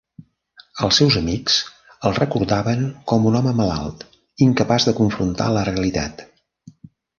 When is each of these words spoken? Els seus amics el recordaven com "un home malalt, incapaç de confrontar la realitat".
Els 0.85 0.95
seus 1.01 1.17
amics 1.19 1.57
el 2.09 2.15
recordaven 2.19 2.81
com 3.13 3.29
"un 3.33 3.39
home 3.41 3.55
malalt, 3.61 4.03
incapaç 4.49 4.91
de 4.91 4.97
confrontar 5.03 5.51
la 5.59 5.67
realitat". 5.71 6.27